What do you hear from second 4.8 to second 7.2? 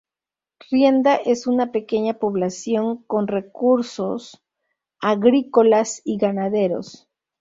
agrícolas y ganaderos.